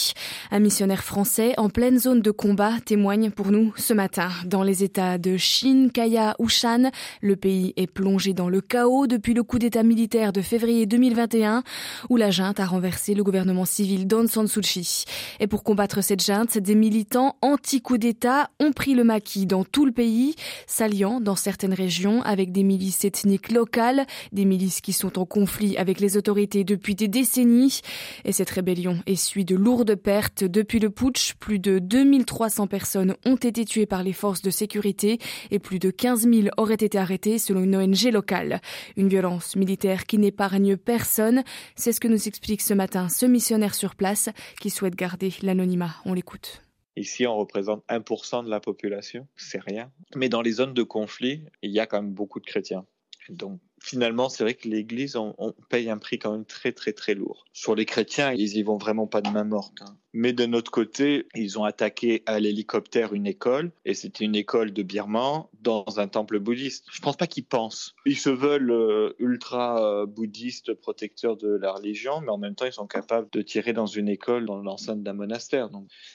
Un 0.52 0.60
missionnaire 0.60 1.02
français 1.02 1.54
en 1.56 1.68
pleine 1.68 1.98
zone 1.98 2.20
de 2.20 2.30
combat 2.30 2.74
témoigne 2.84 3.32
pour 3.32 3.50
nous 3.50 3.72
ce 3.76 3.92
matin. 3.92 4.28
Dans 4.44 4.62
les 4.62 4.84
États 4.84 5.18
de 5.18 5.36
Chine, 5.36 5.90
Kaya 5.90 6.36
ou 6.38 6.48
Shan, 6.48 6.92
le 7.22 7.34
pays 7.34 7.74
est 7.76 7.88
plongé 7.88 8.34
dans 8.34 8.48
le 8.48 8.60
chaos 8.60 9.08
depuis 9.08 9.34
le 9.34 9.42
coup 9.42 9.58
d'État 9.58 9.82
militaire 9.82 10.32
de 10.32 10.42
février 10.42 10.86
2021 10.86 11.64
où 12.08 12.16
la 12.16 12.30
junte 12.30 12.60
a 12.60 12.66
renversé 12.66 13.14
le 13.14 13.24
gouvernement 13.24 13.64
civil 13.64 14.06
d'Aung 14.06 14.28
San 14.28 14.46
Suu 14.46 14.60
Kyi. 14.60 15.06
Et 15.40 15.48
pour 15.48 15.64
combattre 15.64 16.04
cette 16.04 16.24
junte, 16.24 16.56
des 16.56 16.76
militants 16.76 17.34
anti-coup 17.42 17.98
d'État 17.98 18.50
ont 18.60 18.70
pris 18.70 18.94
le 18.94 19.02
maquis 19.02 19.46
dans 19.46 19.64
tout 19.64 19.84
le 19.84 19.90
pays, 19.90 20.36
s'alliant 20.68 21.20
dans 21.20 21.34
certaines 21.34 21.74
régions 21.74 22.22
avec 22.22 22.52
des 22.52 22.62
milices 22.62 23.04
ethniques 23.04 23.50
locales, 23.50 24.06
des 24.30 24.44
milices 24.44 24.80
qui 24.80 24.92
sont 24.92 25.18
en 25.18 25.26
conflit 25.26 25.76
avec 25.76 25.95
avec 25.96 26.00
les 26.00 26.18
autorités 26.18 26.62
depuis 26.62 26.94
des 26.94 27.08
décennies. 27.08 27.80
Et 28.26 28.32
cette 28.32 28.50
rébellion 28.50 28.98
essuie 29.06 29.46
de 29.46 29.56
lourdes 29.56 29.94
pertes. 29.94 30.44
Depuis 30.44 30.78
le 30.78 30.90
putsch, 30.90 31.34
plus 31.34 31.58
de 31.58 31.78
2300 31.78 32.66
personnes 32.66 33.16
ont 33.24 33.36
été 33.36 33.64
tuées 33.64 33.86
par 33.86 34.02
les 34.02 34.12
forces 34.12 34.42
de 34.42 34.50
sécurité 34.50 35.18
et 35.50 35.58
plus 35.58 35.78
de 35.78 35.90
15 35.90 36.28
000 36.30 36.48
auraient 36.58 36.74
été 36.74 36.98
arrêtées 36.98 37.38
selon 37.38 37.62
une 37.62 37.76
ONG 37.76 38.12
locale. 38.12 38.60
Une 38.98 39.08
violence 39.08 39.56
militaire 39.56 40.04
qui 40.04 40.18
n'épargne 40.18 40.76
personne. 40.76 41.42
C'est 41.76 41.92
ce 41.92 42.00
que 42.00 42.08
nous 42.08 42.28
explique 42.28 42.60
ce 42.60 42.74
matin 42.74 43.08
ce 43.08 43.24
missionnaire 43.24 43.74
sur 43.74 43.94
place 43.94 44.28
qui 44.60 44.68
souhaite 44.68 44.96
garder 44.96 45.32
l'anonymat. 45.40 45.96
On 46.04 46.12
l'écoute. 46.12 46.62
Ici, 46.96 47.26
on 47.26 47.36
représente 47.38 47.82
1% 47.88 48.44
de 48.44 48.50
la 48.50 48.60
population, 48.60 49.26
c'est 49.36 49.60
rien. 49.60 49.90
Mais 50.14 50.28
dans 50.28 50.42
les 50.42 50.52
zones 50.52 50.74
de 50.74 50.82
conflit, 50.82 51.44
il 51.62 51.70
y 51.70 51.80
a 51.80 51.86
quand 51.86 52.02
même 52.02 52.12
beaucoup 52.12 52.40
de 52.40 52.46
chrétiens. 52.46 52.84
Donc 53.28 53.60
finalement, 53.86 54.28
c'est 54.28 54.42
vrai 54.42 54.54
que 54.54 54.68
l'Église, 54.68 55.16
on, 55.16 55.54
paye 55.68 55.90
un 55.90 55.98
prix 55.98 56.18
quand 56.18 56.32
même 56.32 56.44
très 56.44 56.72
très 56.72 56.92
très 56.92 57.14
lourd. 57.14 57.44
Sur 57.52 57.74
les 57.74 57.86
chrétiens, 57.86 58.32
ils 58.32 58.56
y 58.56 58.62
vont 58.62 58.78
vraiment 58.78 59.06
pas 59.06 59.20
de 59.20 59.30
main 59.30 59.44
morte. 59.44 59.80
Hein. 59.80 59.96
Mais 60.18 60.32
de 60.32 60.46
notre 60.46 60.70
côté, 60.70 61.26
ils 61.34 61.58
ont 61.58 61.64
attaqué 61.64 62.22
à 62.24 62.40
l'hélicoptère 62.40 63.12
une 63.12 63.26
école, 63.26 63.70
et 63.84 63.92
c'était 63.92 64.24
une 64.24 64.34
école 64.34 64.72
de 64.72 64.82
birman 64.82 65.44
dans 65.60 65.84
un 65.98 66.08
temple 66.08 66.38
bouddhiste. 66.38 66.86
Je 66.90 67.02
pense 67.02 67.18
pas 67.18 67.26
qu'ils 67.26 67.44
pensent. 67.44 67.94
Ils 68.06 68.16
se 68.16 68.30
veulent 68.30 68.70
euh, 68.70 69.12
ultra 69.18 69.84
euh, 69.84 70.06
bouddhistes, 70.06 70.72
protecteurs 70.72 71.36
de 71.36 71.48
la 71.48 71.70
religion, 71.70 72.22
mais 72.22 72.30
en 72.30 72.38
même 72.38 72.54
temps, 72.54 72.64
ils 72.64 72.72
sont 72.72 72.86
capables 72.86 73.28
de 73.30 73.42
tirer 73.42 73.74
dans 73.74 73.84
une 73.84 74.08
école, 74.08 74.46
dans 74.46 74.56
l'enceinte 74.56 75.02
d'un 75.02 75.12
monastère. 75.12 75.68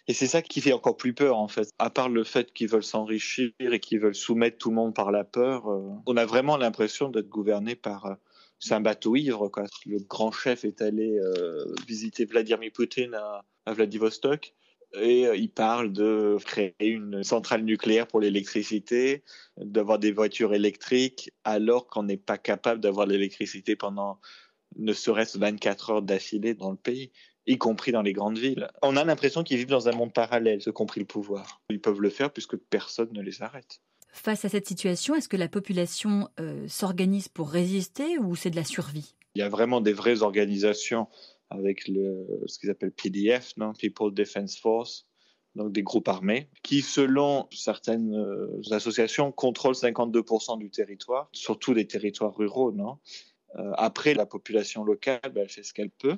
Et 0.08 0.14
c'est 0.16 0.26
ça 0.26 0.42
qui 0.42 0.62
fait 0.62 0.74
encore 0.74 0.98
plus 0.98 1.14
peur, 1.14 1.38
en 1.38 1.48
fait. 1.48 1.70
À 1.78 1.92
part 1.92 2.10
le 2.10 2.24
fait 2.24 2.52
qu'ils 2.54 2.70
veulent 2.70 2.82
s'enrichir 2.82 3.52
et 3.60 3.80
qu'ils 3.80 4.00
veulent 4.00 4.16
soumettre 4.16 4.58
tout 4.58 4.70
le 4.70 4.78
monde 4.78 4.96
par 4.96 5.12
la 5.12 5.24
peur, 5.24 5.70
euh, 5.70 5.92
on 6.08 6.18
a 6.18 6.26
vraiment 6.26 6.58
l'impression 6.58 7.10
d'être 7.10 7.30
gouverné 7.30 7.76
par 7.76 8.18
c'est 8.58 8.74
un 8.74 8.82
bateau 8.82 9.16
ivre. 9.16 9.48
Quoi. 9.50 9.66
Le 9.86 10.00
grand 10.00 10.32
chef 10.32 10.66
est 10.66 10.82
allé 10.82 11.20
visiter 11.88 12.26
Vladimir 12.26 12.72
Poutine 12.72 13.16
à, 13.16 13.44
à 13.66 13.74
Vladivostok 13.74 14.54
et 14.94 15.28
euh, 15.28 15.36
il 15.36 15.52
parle 15.52 15.92
de 15.92 16.38
créer 16.44 16.74
une 16.80 17.24
centrale 17.24 17.64
nucléaire 17.64 18.08
pour 18.08 18.20
l'électricité, 18.20 19.24
d'avoir 19.58 20.00
des 20.00 20.12
voitures 20.12 20.54
électriques, 20.54 21.32
alors 21.44 21.88
qu'on 21.88 22.04
n'est 22.04 22.18
pas 22.18 22.38
capable 22.38 22.82
d'avoir 22.82 23.06
l'électricité 23.06 23.76
pendant 23.76 24.20
ne 24.78 24.94
serait-ce 24.94 25.38
24 25.38 25.90
heures 25.90 26.02
d'affilée 26.02 26.54
dans 26.54 26.72
le 26.72 26.78
pays, 26.78 27.12
y 27.46 27.58
compris 27.58 27.92
dans 27.92 28.02
les 28.02 28.14
grandes 28.14 28.38
villes. 28.38 28.68
On 28.82 28.96
a 28.98 29.04
l'impression 29.04 29.44
qu'ils 29.44 29.58
vivent 29.58 29.68
dans 29.68 29.90
un 29.90 29.94
monde 29.94 30.14
parallèle, 30.14 30.62
ceux 30.62 30.72
qui 30.72 30.82
ont 30.82 30.86
pris 30.86 31.00
le 31.00 31.06
pouvoir. 31.06 31.62
Ils 31.70 31.82
peuvent 31.82 32.02
le 32.02 32.10
faire 32.10 32.32
puisque 32.32 32.58
personne 32.58 33.10
ne 33.14 33.22
les 33.22 33.42
arrête. 33.42 33.82
Face 34.14 34.44
à 34.44 34.50
cette 34.50 34.68
situation, 34.68 35.16
est-ce 35.16 35.30
que 35.30 35.38
la 35.38 35.48
population 35.48 36.30
euh, 36.40 36.68
s'organise 36.68 37.30
pour 37.30 37.50
résister 37.50 38.18
ou 38.18 38.36
c'est 38.36 38.50
de 38.50 38.58
la 38.58 38.66
survie? 38.66 39.16
Il 39.36 39.40
y 39.40 39.44
a 39.44 39.50
vraiment 39.50 39.80
des 39.80 39.94
vraies 39.94 40.22
organisations 40.22 41.08
avec 41.52 41.88
le, 41.88 42.26
ce 42.48 42.58
qu'ils 42.58 42.70
appellent 42.70 42.92
PDF, 42.92 43.54
People 43.78 44.14
Defense 44.14 44.58
Force, 44.58 45.08
donc 45.56 45.74
des 45.74 45.84
groupes 45.84 46.08
armés, 46.08 46.50
qui, 46.64 46.82
selon 46.82 47.48
certaines 47.52 48.16
euh, 48.16 48.62
associations, 48.72 49.32
contrôlent 49.32 49.76
52% 49.76 50.58
du 50.58 50.70
territoire, 50.70 51.30
surtout 51.34 51.74
des 51.74 51.88
territoires 51.88 52.36
ruraux. 52.36 52.74
Euh, 53.58 53.72
après, 53.74 54.14
la 54.14 54.26
population 54.26 54.84
locale, 54.84 55.20
ben, 55.24 55.42
elle 55.42 55.50
fait 55.50 55.64
ce 55.64 55.74
qu'elle 55.74 55.92
peut. 55.92 56.18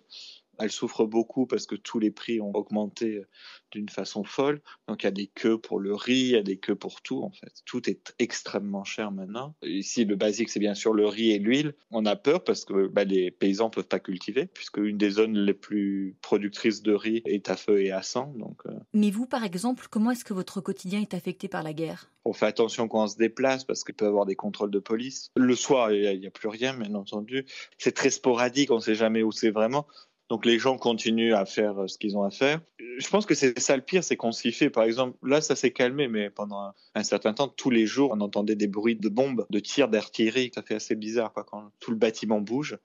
Elle 0.60 0.72
souffre 0.72 1.06
beaucoup 1.06 1.46
parce 1.46 1.66
que 1.66 1.76
tous 1.76 2.00
les 2.00 2.12
prix 2.12 2.42
ont 2.42 2.52
augmenté 2.54 3.18
euh, 3.18 3.28
d'une 3.72 3.90
façon 3.90 4.24
folle. 4.24 4.62
Donc 4.88 5.04
il 5.04 5.06
y 5.06 5.08
a 5.08 5.12
des 5.12 5.28
queues 5.28 5.58
pour 5.58 5.80
le 5.80 5.96
riz, 5.96 6.14
il 6.14 6.32
y 6.32 6.36
a 6.36 6.44
des 6.44 6.58
queues 6.58 6.76
pour 6.76 7.02
tout 7.02 7.24
en 7.24 7.32
fait. 7.32 7.52
Tout 7.66 7.90
est 7.90 8.14
extrêmement 8.20 8.84
cher 8.84 9.12
maintenant. 9.12 9.56
Ici, 9.64 10.06
le 10.06 10.16
basique, 10.16 10.50
c'est 10.50 10.60
bien 10.60 10.76
sûr 10.76 10.94
le 10.94 11.08
riz 11.08 11.32
et 11.32 11.40
l'huile. 11.40 11.74
On 11.92 12.06
a 12.06 12.16
peur 12.16 12.44
parce 12.44 12.66
que 12.66 12.88
bah, 12.88 13.04
les 13.04 13.32
paysans 13.32 13.70
peuvent 13.70 13.88
pas 13.88 14.00
cultiver 14.00 14.46
puisque 14.46 14.78
une 14.78 14.98
des 14.98 15.10
zones 15.10 15.38
les 15.38 15.54
plus 15.54 16.16
productrices 16.22 16.82
de 16.82 16.94
riz 16.94 17.22
est 17.26 17.50
à 17.50 17.58
feu 17.58 17.82
et 17.82 17.92
à 17.92 18.04
sang. 18.04 18.34
Donc, 18.38 18.62
euh. 18.66 18.72
Mais 18.94 19.12
vous, 19.12 19.26
par 19.26 19.44
exemple, 19.44 19.88
comment 19.90 20.12
est-ce 20.12 20.26
que 20.26 20.34
votre 20.34 20.62
quotidien 20.62 21.02
est 21.02 21.14
affecté 21.14 21.48
par 21.48 21.64
la 21.64 21.74
guerre? 21.74 22.12
On 22.26 22.34
fait 22.34 22.46
attention 22.46 22.88
quand 22.88 23.04
on 23.04 23.08
se 23.08 23.18
déplace 23.18 23.66
parce 23.66 23.84
qu'il 23.84 23.96
peut 23.96 24.06
y 24.06 24.08
avoir 24.08 24.26
des 24.26 24.36
contrôles 24.36 24.72
de 24.72 24.80
police. 24.80 25.32
Le 25.36 25.56
soir, 25.56 25.92
il 25.92 26.20
n'y 26.20 26.26
a, 26.26 26.30
a, 26.30 26.32
plus 26.32 26.48
rien, 26.48 26.74
bien 26.74 26.94
entendu. 26.96 27.46
C'est 27.78 27.92
très 27.92 28.10
sporadique, 28.10 28.72
on 28.72 28.78
ne 28.78 28.82
sait 28.82 28.96
jamais 28.96 29.24
où 29.24 29.32
c'est 29.32 29.52
vraiment. 29.52 29.88
Donc 30.30 30.46
les 30.46 30.58
gens 30.58 30.78
continuent 30.78 31.34
à 31.34 31.46
faire 31.46 31.84
euh, 31.84 31.88
ce 31.88 31.98
qu'ils 31.98 32.18
ont 32.18 32.24
à 32.24 32.32
faire. 32.32 32.62
Je 32.98 33.08
pense 33.10 33.26
que 33.26 33.36
c'est 33.36 33.60
ça 33.60 33.76
le 33.76 33.82
pire, 33.82 34.04
c'est 34.04 34.16
qu'on 34.16 34.32
s'y 34.32 34.52
fait. 34.52 34.70
Par 34.70 34.84
exemple, 34.84 35.18
là, 35.24 35.42
ça 35.42 35.56
s'est 35.56 35.72
calmé, 35.72 36.08
mais 36.08 36.30
pendant 36.30 36.74
un, 36.96 37.04
certain 37.04 37.34
temps, 37.34 37.48
tous 37.48 37.70
les 37.70 37.86
jours, 37.86 38.12
on 38.14 38.22
entendait 38.22 38.56
des 38.56 38.68
bruits 38.68 38.96
de 38.96 39.10
bombes, 39.10 39.46
de 39.50 39.60
tirs 39.60 39.90
d'artillerie. 39.90 40.52
Ça 40.54 40.62
fait 40.62 40.76
assez 40.76 40.96
bizarre 40.96 41.34
quand 41.34 41.72
tout 41.80 41.92
le 41.92 41.98
bâtiment 41.98 42.40
bouge. 42.40 42.78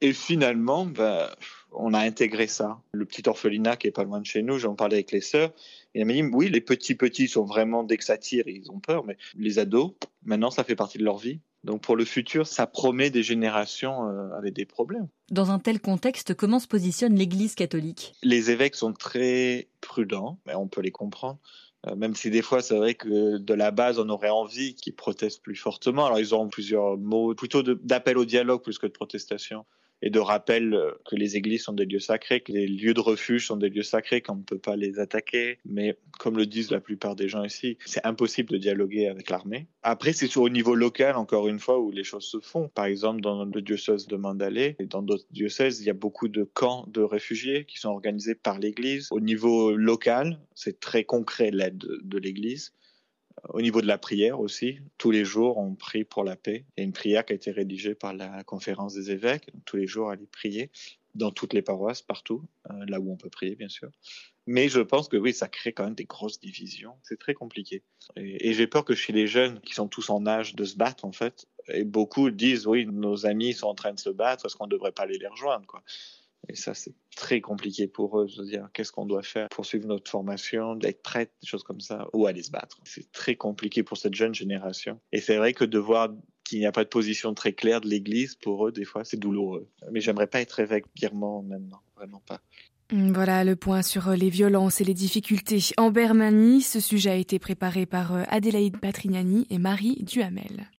Et 0.00 0.12
finalement, 0.12 0.86
bah, 0.86 1.36
on 1.72 1.94
a 1.94 2.00
intégré 2.00 2.46
ça. 2.46 2.80
Le 2.92 3.04
petit 3.04 3.28
orphelinat 3.28 3.76
qui 3.76 3.86
est 3.86 3.92
pas 3.92 4.04
loin 4.04 4.20
de 4.20 4.26
chez 4.26 4.42
nous, 4.42 4.58
j'en 4.58 4.74
parlais 4.74 4.96
avec 4.96 5.12
les 5.12 5.20
sœurs. 5.20 5.52
Et 5.94 6.04
m'a 6.04 6.12
dit, 6.12 6.22
oui, 6.22 6.48
les 6.48 6.60
petits 6.60 6.94
petits 6.94 7.28
sont 7.28 7.44
vraiment, 7.44 7.82
dès 7.82 7.96
que 7.96 8.04
ça 8.04 8.16
tire, 8.16 8.46
ils 8.46 8.70
ont 8.70 8.80
peur, 8.80 9.04
mais 9.04 9.16
les 9.36 9.58
ados, 9.58 9.92
maintenant, 10.24 10.50
ça 10.50 10.64
fait 10.64 10.76
partie 10.76 10.98
de 10.98 11.04
leur 11.04 11.18
vie. 11.18 11.40
Donc 11.64 11.82
pour 11.82 11.96
le 11.96 12.04
futur, 12.04 12.46
ça 12.46 12.66
promet 12.66 13.10
des 13.10 13.22
générations 13.22 14.08
euh, 14.08 14.30
avec 14.36 14.54
des 14.54 14.64
problèmes. 14.64 15.08
Dans 15.30 15.50
un 15.50 15.58
tel 15.58 15.80
contexte, 15.80 16.34
comment 16.34 16.58
se 16.58 16.66
positionne 16.66 17.14
l'Église 17.14 17.54
catholique? 17.54 18.14
Les 18.22 18.50
évêques 18.50 18.76
sont 18.76 18.92
très 18.92 19.68
prudents, 19.80 20.38
mais 20.46 20.54
on 20.54 20.68
peut 20.68 20.80
les 20.80 20.90
comprendre. 20.90 21.38
Euh, 21.86 21.96
même 21.96 22.14
si 22.14 22.30
des 22.30 22.42
fois, 22.42 22.62
c'est 22.62 22.76
vrai 22.76 22.94
que 22.94 23.38
de 23.38 23.54
la 23.54 23.70
base, 23.70 23.98
on 23.98 24.08
aurait 24.08 24.30
envie 24.30 24.74
qu'ils 24.74 24.94
protestent 24.94 25.42
plus 25.42 25.56
fortement. 25.56 26.06
Alors, 26.06 26.18
ils 26.18 26.34
ont 26.34 26.48
plusieurs 26.48 26.96
mots, 26.96 27.34
plutôt 27.34 27.62
d'appel 27.62 28.18
au 28.18 28.24
dialogue 28.24 28.62
plus 28.62 28.78
que 28.78 28.86
de 28.86 28.92
protestation 28.92 29.64
et 30.02 30.10
de 30.10 30.18
rappel 30.18 30.74
euh, 30.74 30.92
que 31.08 31.16
les 31.16 31.36
églises 31.36 31.64
sont 31.64 31.72
des 31.72 31.84
lieux 31.84 32.00
sacrés, 32.00 32.40
que 32.40 32.52
les 32.52 32.66
lieux 32.66 32.94
de 32.94 33.00
refuge 33.00 33.46
sont 33.46 33.56
des 33.56 33.68
lieux 33.68 33.82
sacrés, 33.82 34.22
qu'on 34.22 34.36
ne 34.36 34.42
peut 34.42 34.58
pas 34.58 34.76
les 34.76 34.98
attaquer. 34.98 35.58
Mais 35.64 35.96
comme 36.18 36.36
le 36.36 36.46
disent 36.46 36.70
la 36.70 36.80
plupart 36.80 37.16
des 37.16 37.28
gens 37.28 37.44
ici, 37.44 37.78
c'est 37.84 38.04
impossible 38.04 38.50
de 38.50 38.58
dialoguer 38.58 39.08
avec 39.08 39.30
l'armée. 39.30 39.66
Après, 39.82 40.12
c'est 40.12 40.34
au 40.36 40.48
niveau 40.48 40.74
local, 40.74 41.16
encore 41.16 41.48
une 41.48 41.58
fois, 41.58 41.78
où 41.78 41.90
les 41.90 42.04
choses 42.04 42.24
se 42.24 42.40
font. 42.40 42.68
Par 42.68 42.86
exemple, 42.86 43.20
dans 43.20 43.44
le 43.44 43.62
diocèse 43.62 44.06
de 44.06 44.16
Mandalay 44.16 44.76
et 44.78 44.86
dans 44.86 45.02
d'autres 45.02 45.26
diocèses, 45.30 45.80
il 45.80 45.86
y 45.86 45.90
a 45.90 45.94
beaucoup 45.94 46.28
de 46.28 46.44
camps 46.44 46.86
de 46.88 47.00
réfugiés 47.00 47.64
qui 47.64 47.78
sont 47.78 47.90
organisés 47.90 48.34
par 48.34 48.58
l'Église. 48.58 49.08
Au 49.10 49.20
niveau 49.20 49.74
local, 49.76 50.38
c'est 50.54 50.80
très 50.80 51.04
concret 51.04 51.50
l'aide 51.50 51.84
de 52.02 52.18
l'Église. 52.18 52.72
Au 53.48 53.62
niveau 53.62 53.80
de 53.80 53.86
la 53.86 53.98
prière 53.98 54.40
aussi, 54.40 54.78
tous 54.98 55.10
les 55.10 55.24
jours, 55.24 55.56
on 55.58 55.74
prie 55.74 56.04
pour 56.04 56.24
la 56.24 56.36
paix. 56.36 56.64
Il 56.76 56.80
y 56.80 56.82
a 56.82 56.84
une 56.84 56.92
prière 56.92 57.24
qui 57.24 57.32
a 57.32 57.36
été 57.36 57.50
rédigée 57.50 57.94
par 57.94 58.12
la 58.12 58.44
conférence 58.44 58.94
des 58.94 59.10
évêques. 59.10 59.50
tous 59.64 59.76
les 59.76 59.86
jours, 59.86 60.10
aller 60.10 60.26
prier 60.26 60.70
dans 61.14 61.30
toutes 61.30 61.54
les 61.54 61.62
paroisses, 61.62 62.02
partout, 62.02 62.42
euh, 62.70 62.84
là 62.86 63.00
où 63.00 63.10
on 63.10 63.16
peut 63.16 63.30
prier, 63.30 63.56
bien 63.56 63.68
sûr. 63.68 63.90
Mais 64.46 64.68
je 64.68 64.80
pense 64.80 65.08
que 65.08 65.16
oui, 65.16 65.32
ça 65.32 65.48
crée 65.48 65.72
quand 65.72 65.84
même 65.84 65.94
des 65.94 66.04
grosses 66.04 66.40
divisions. 66.40 66.94
C'est 67.02 67.18
très 67.18 67.34
compliqué. 67.34 67.82
Et, 68.16 68.52
j'ai 68.52 68.66
peur 68.66 68.84
que 68.84 68.94
chez 68.94 69.12
les 69.12 69.26
jeunes 69.26 69.60
qui 69.60 69.74
sont 69.74 69.88
tous 69.88 70.10
en 70.10 70.26
âge 70.26 70.54
de 70.54 70.64
se 70.64 70.76
battre, 70.76 71.04
en 71.04 71.12
fait, 71.12 71.46
et 71.68 71.84
beaucoup 71.84 72.30
disent 72.30 72.66
oui, 72.66 72.86
nos 72.86 73.26
amis 73.26 73.52
sont 73.52 73.66
en 73.66 73.74
train 73.74 73.92
de 73.92 73.98
se 73.98 74.10
battre, 74.10 74.46
est-ce 74.46 74.56
qu'on 74.56 74.66
ne 74.66 74.70
devrait 74.70 74.92
pas 74.92 75.02
aller 75.04 75.18
les 75.18 75.28
rejoindre. 75.28 75.82
Et 76.48 76.56
ça, 76.56 76.74
c'est 76.74 76.94
très 77.14 77.40
compliqué 77.40 77.86
pour 77.86 78.20
eux 78.20 78.26
de 78.26 78.44
dire 78.44 78.68
qu'est-ce 78.72 78.92
qu'on 78.92 79.06
doit 79.06 79.22
faire 79.22 79.48
pour 79.50 79.66
suivre 79.66 79.86
notre 79.86 80.10
formation, 80.10 80.74
d'être 80.74 81.02
prête, 81.02 81.32
des 81.42 81.46
choses 81.46 81.62
comme 81.62 81.80
ça, 81.80 82.08
ou 82.12 82.26
aller 82.26 82.42
se 82.42 82.50
battre. 82.50 82.78
C'est 82.84 83.12
très 83.12 83.36
compliqué 83.36 83.82
pour 83.82 83.98
cette 83.98 84.14
jeune 84.14 84.34
génération. 84.34 84.98
Et 85.12 85.20
c'est 85.20 85.36
vrai 85.36 85.52
que 85.52 85.64
de 85.64 85.78
voir 85.78 86.08
qu'il 86.44 86.58
n'y 86.58 86.66
a 86.66 86.72
pas 86.72 86.84
de 86.84 86.88
position 86.88 87.34
très 87.34 87.52
claire 87.52 87.80
de 87.80 87.88
l'Église, 87.88 88.34
pour 88.36 88.66
eux, 88.66 88.72
des 88.72 88.84
fois, 88.84 89.04
c'est 89.04 89.18
douloureux. 89.18 89.68
Mais 89.92 90.00
j'aimerais 90.00 90.26
pas 90.26 90.40
être 90.40 90.58
évêque 90.60 90.86
birman 90.94 91.46
maintenant, 91.46 91.82
vraiment 91.94 92.22
pas. 92.26 92.40
Voilà 92.92 93.44
le 93.44 93.54
point 93.54 93.82
sur 93.82 94.10
les 94.10 94.30
violences 94.30 94.80
et 94.80 94.84
les 94.84 94.94
difficultés 94.94 95.60
en 95.76 95.92
Birmanie. 95.92 96.60
Ce 96.60 96.80
sujet 96.80 97.10
a 97.10 97.14
été 97.14 97.38
préparé 97.38 97.86
par 97.86 98.12
Adélaïde 98.28 98.80
Patrignani 98.80 99.46
et 99.48 99.58
Marie 99.58 100.02
Duhamel. 100.02 100.70